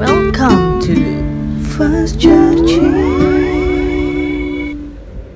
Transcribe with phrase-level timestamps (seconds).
[0.00, 0.96] Welcome to
[1.76, 2.80] First Church.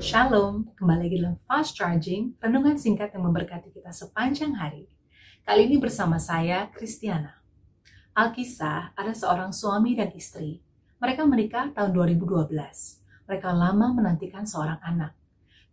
[0.01, 4.89] Shalom, kembali lagi dalam Fast Charging, renungan singkat yang memberkati kita sepanjang hari.
[5.45, 7.45] Kali ini bersama saya, Kristiana.
[8.17, 10.65] Alkisah ada seorang suami dan istri.
[10.97, 12.49] Mereka menikah tahun 2012.
[13.29, 15.13] Mereka lama menantikan seorang anak.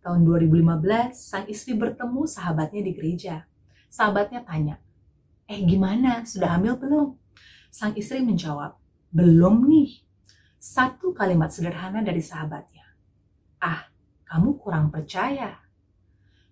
[0.05, 3.49] Tahun 2015, sang istri bertemu sahabatnya di gereja.
[3.89, 4.77] Sahabatnya tanya,
[5.49, 7.17] eh gimana, sudah hamil belum?
[7.73, 8.82] Sang istri menjawab,
[9.13, 10.01] belum nih.
[10.57, 12.97] Satu kalimat sederhana dari sahabatnya.
[13.61, 13.93] Ah,
[14.25, 15.61] kamu kurang percaya.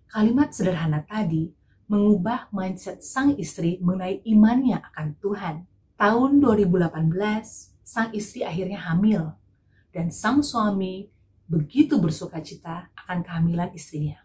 [0.06, 1.50] Kalimat sederhana tadi
[1.90, 5.56] mengubah mindset sang istri mengenai imannya akan Tuhan.
[5.98, 9.34] Tahun 2018, sang istri akhirnya hamil.
[9.90, 11.10] Dan sang suami
[11.50, 14.22] begitu bersuka cita akan kehamilan istrinya.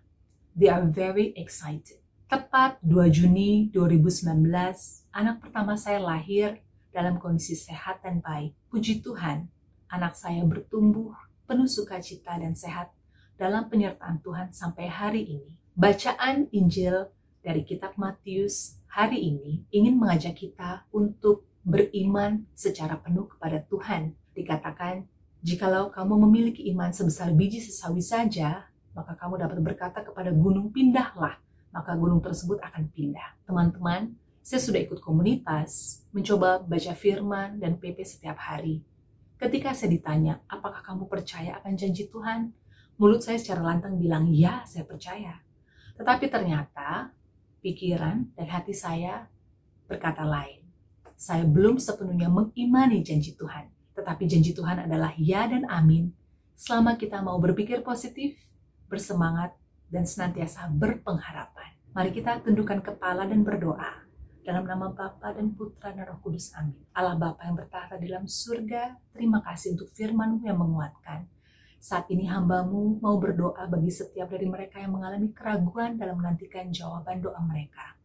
[0.53, 1.99] They are very excited.
[2.27, 4.51] Tepat 2 Juni 2019,
[5.15, 6.59] anak pertama saya lahir
[6.93, 8.55] dalam kondisi sehat dan baik.
[8.71, 9.47] Puji Tuhan,
[9.87, 11.15] anak saya bertumbuh
[11.47, 12.91] penuh sukacita dan sehat
[13.39, 15.51] dalam penyertaan Tuhan sampai hari ini.
[15.77, 17.07] Bacaan Injil
[17.39, 24.11] dari kitab Matius hari ini ingin mengajak kita untuk beriman secara penuh kepada Tuhan.
[24.33, 25.05] Dikatakan,
[25.45, 31.37] jikalau kamu memiliki iman sebesar biji sesawi saja, maka kamu dapat berkata kepada gunung pindahlah,
[31.69, 33.37] maka gunung tersebut akan pindah.
[33.45, 38.79] Teman-teman, saya sudah ikut komunitas, mencoba baca firman dan PP setiap hari.
[39.35, 42.55] Ketika saya ditanya, apakah kamu percaya akan janji Tuhan?
[42.95, 45.43] Mulut saya secara lantang bilang, ya saya percaya.
[45.99, 47.11] Tetapi ternyata
[47.59, 49.27] pikiran dan hati saya
[49.83, 50.63] berkata lain.
[51.19, 53.67] Saya belum sepenuhnya mengimani janji Tuhan.
[53.99, 56.15] Tetapi janji Tuhan adalah ya dan amin.
[56.55, 58.39] Selama kita mau berpikir positif,
[58.87, 59.51] bersemangat,
[59.91, 61.75] dan senantiasa berpengharapan.
[61.91, 64.06] Mari kita tundukkan kepala dan berdoa.
[64.47, 66.79] Dalam nama Bapa dan Putra dan Roh Kudus, amin.
[66.95, 71.27] Allah Bapa yang bertahta di dalam surga, terima kasih untuk firman yang menguatkan.
[71.83, 77.19] Saat ini hambamu mau berdoa bagi setiap dari mereka yang mengalami keraguan dalam menantikan jawaban
[77.19, 77.99] doa mereka.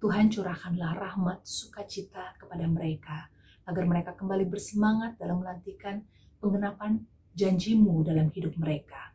[0.00, 3.28] Tuhan curahkanlah rahmat sukacita kepada mereka,
[3.68, 6.00] agar mereka kembali bersemangat dalam menantikan
[6.40, 7.04] penggenapan
[7.36, 9.12] janjimu dalam hidup mereka.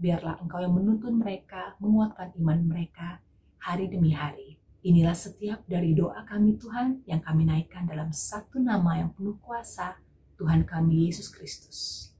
[0.00, 3.20] Biarlah engkau yang menuntun mereka, menguatkan iman mereka
[3.60, 4.51] hari demi hari.
[4.82, 9.94] Inilah setiap dari doa kami Tuhan yang kami naikkan dalam satu nama yang penuh kuasa,
[10.34, 12.10] Tuhan kami Yesus Kristus.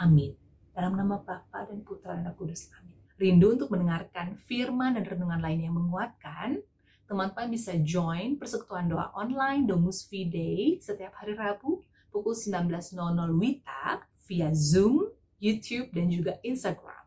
[0.00, 0.32] Amin.
[0.72, 2.72] Dalam nama Bapa dan Putra dan Roh Kudus.
[2.80, 2.96] Amin.
[3.20, 6.64] Rindu untuk mendengarkan firman dan renungan lain yang menguatkan?
[7.04, 12.96] Teman-teman bisa join persekutuan doa online Domus Fidei setiap hari Rabu pukul 19.00
[13.36, 17.04] WITA via Zoom, YouTube, dan juga Instagram.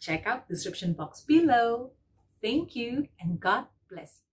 [0.00, 1.96] Check out description box below.
[2.44, 4.24] Thank you and God bless.